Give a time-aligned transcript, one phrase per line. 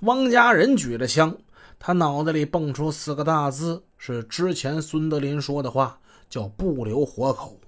[0.00, 1.34] 汪家人举着枪，
[1.78, 7.58] 他脑子里蹦出四个大字，是之前孙德林说的话，叫“不留活口”。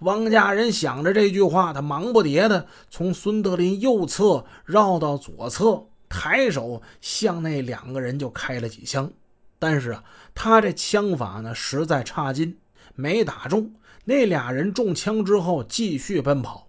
[0.00, 9.10] 汪家人想着这句话，他忙不迭的从孙德林右侧绕到左侧，抬手向那两个人就开了几枪。
[9.58, 10.02] 但是啊，
[10.34, 12.56] 他这枪法呢实在差劲，
[12.94, 13.72] 没打中。
[14.06, 16.66] 那俩人中枪之后继续奔跑。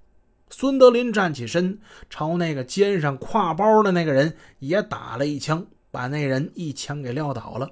[0.50, 7.72] 孙德林站起身，朝那个肩上挎包的那个人也打了一枪，把那人一枪给撂倒了。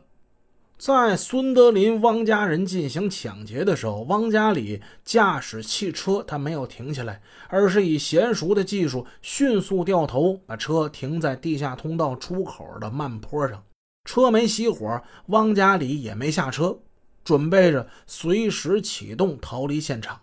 [0.77, 13.63] 在孙德林、汪家人进行抢劫的时候，汪家里驾驶汽车，他没有停下来，而是以娴熟的技术迅速掉头，把车停在地下通道出口的慢坡上。
[14.03, 16.77] 车没熄火，汪家里也没下车，
[17.23, 20.19] 准备着随时启动逃离现场。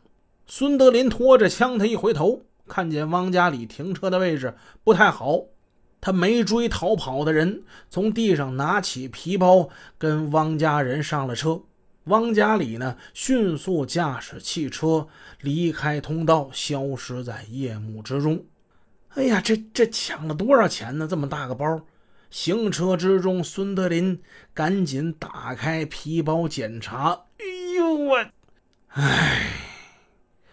[0.52, 5.44] 孙德林拖着枪，他一回头，看见汪家里停车的位置不太好，
[6.00, 11.62] 他没追逃跑的人，从地上拿起皮包，跟汪家人上了车。
[12.06, 15.06] 汪家里呢，迅速驾驶汽车
[15.40, 18.44] 离开通道，消失在夜幕之中。
[19.10, 21.06] 哎呀，这这抢了多少钱呢？
[21.08, 21.80] 这么大个包！
[22.28, 24.20] 行车之中，孙德林
[24.52, 27.26] 赶紧打开皮包检查。
[27.38, 27.44] 哎
[27.76, 28.16] 呦我，
[28.88, 29.69] 哎。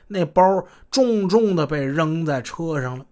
[0.08, 3.05] 那包重重的被扔在车上了。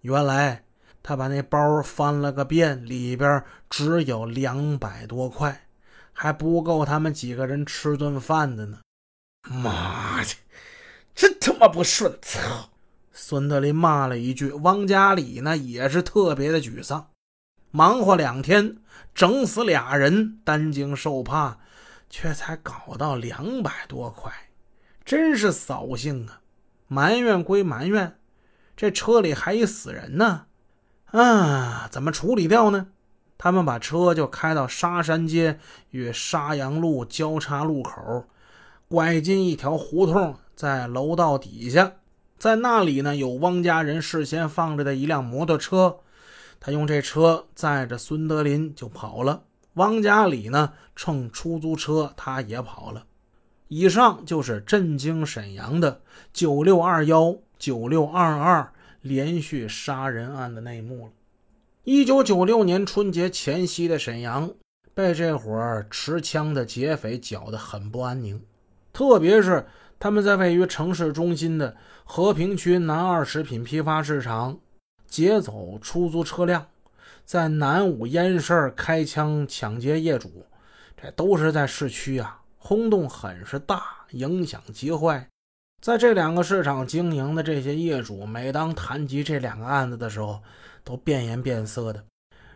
[0.00, 0.64] 原来
[1.02, 5.66] 他把那包翻了个遍，里边只有两百多块，
[6.12, 8.78] 还不够他们几个人吃顿饭的呢。
[9.48, 10.34] 妈的，
[11.14, 12.18] 真他妈不顺！
[12.20, 12.70] 操！
[13.12, 14.50] 孙德林骂了一句。
[14.52, 17.10] 汪家里呢也是特别的沮丧，
[17.70, 18.78] 忙活两天，
[19.14, 21.58] 整死俩人，担惊受怕，
[22.08, 24.32] 却才搞到两百多块。
[25.08, 26.42] 真是扫兴啊！
[26.86, 28.18] 埋怨归埋怨，
[28.76, 30.44] 这车里还一死人呢，
[31.06, 32.88] 啊，怎么处理掉呢？
[33.38, 35.60] 他们把车就开到沙山街
[35.92, 38.26] 与沙阳路交叉路口，
[38.86, 41.92] 拐进一条胡同，在楼道底下，
[42.36, 46.00] 在那里呢有汪家人事先放着的一辆摩托车，
[46.60, 49.44] 他用这车载着孙德林就跑了。
[49.72, 53.06] 汪家里呢乘出租车，他也跑了。
[53.68, 56.00] 以上就是震惊沈阳的
[56.32, 61.12] 九六二幺、九六二二连续杀人案的内幕了。
[61.84, 64.50] 一九九六年春节前夕的沈阳，
[64.94, 68.42] 被这伙持枪的劫匪搅得很不安宁。
[68.92, 69.66] 特别是
[69.98, 74.58] 他们在位于城市中心的和平区南二食品批发市场
[75.06, 76.66] 劫走出租车辆，
[77.24, 80.46] 在南五烟市开枪抢劫业主，
[81.00, 82.40] 这都是在市区啊。
[82.68, 85.26] 轰动很是大，影响极坏。
[85.80, 90.42] 在这两个市场经营的这些业主，每当谈及这两个案子的时候，
[90.84, 92.04] 都变颜变色的。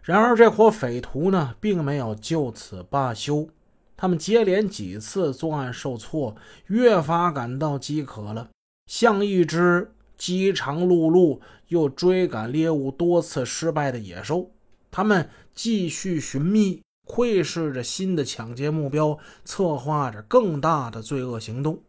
[0.03, 3.49] 然而，这伙匪徒呢，并没有就此罢休。
[3.97, 6.37] 他们接连几次作案受挫，
[6.67, 8.51] 越发感到饥渴了，
[8.85, 14.51] 像一只饥肠辘辘又追赶猎物多次失败的野兽。
[14.91, 16.83] 他们继续寻觅。
[17.07, 21.83] 窥视着新的抢劫目标，策划着更大的罪恶行动。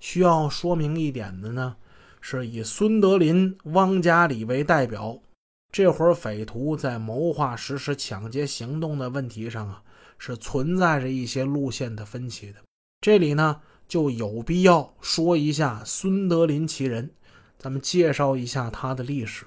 [0.00, 1.76] 需要说明一点的呢，
[2.20, 5.18] 是以孙德林、汪家里为代表，
[5.70, 9.82] 这伙匪徒在谋划实施抢劫行动的问题上啊，
[10.18, 12.58] 是存在着一些路线的分歧的。
[13.00, 17.10] 这里呢，就有必要说一下孙德林其人，
[17.58, 19.46] 咱们介绍一下他的历史。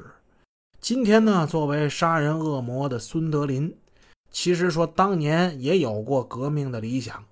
[0.79, 3.75] 今天呢，作为杀人恶魔的孙德林。
[4.33, 7.23] 其实说，当年也有过革命的理想，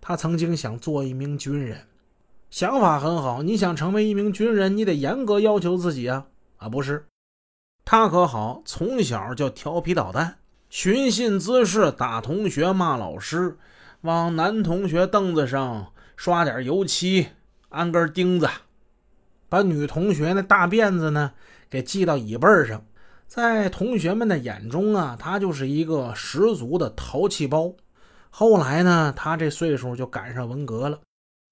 [0.00, 1.86] 他曾经想做一名军人，
[2.50, 3.42] 想法很好。
[3.42, 6.26] 你想成为一名军人，你得严格要求自己啊！
[6.56, 7.04] 啊，不是，
[7.84, 10.38] 他可好，从小就调皮捣蛋，
[10.70, 13.58] 寻衅滋事，打同学，骂老师，
[14.00, 17.28] 往男同学凳子上刷点油漆，
[17.68, 18.48] 安根钉子，
[19.50, 21.34] 把女同学那大辫子呢
[21.68, 22.82] 给系到椅背上。
[23.26, 27.72] 在同学们的眼中啊，他就是一个十足的淘气包。
[28.30, 31.00] 后来呢，他这岁数就赶上文革了。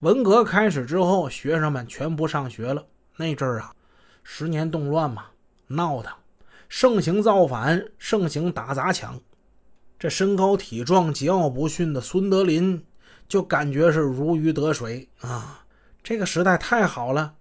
[0.00, 2.85] 文革开始之后，学生们全不上学了。
[3.17, 3.75] 那阵儿啊，
[4.23, 5.26] 十年动乱嘛，
[5.67, 6.11] 闹的，
[6.69, 9.19] 盛行造反，盛行打砸抢。
[9.99, 12.85] 这身高体壮、桀骜不驯的孙德林，
[13.29, 15.65] 就感觉是如鱼得水啊！
[16.03, 17.35] 这个时代太好了。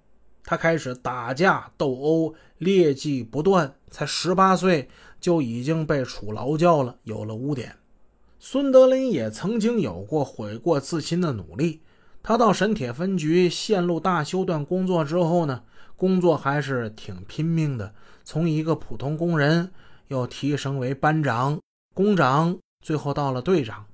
[0.43, 3.75] 他开始打架斗殴，劣迹不断。
[3.89, 4.89] 才十八岁
[5.21, 7.77] 就已经被处劳教了，有了污点。
[8.39, 11.81] 孙德林也曾经有过悔过自新的努力。
[12.23, 15.63] 他到沈铁分局线路大修段工作之后呢，
[15.95, 17.93] 工作还是挺拼命的。
[18.23, 19.71] 从一个普通工人
[20.07, 21.59] 又提升为班长，
[21.93, 23.85] 工长最后到了队长，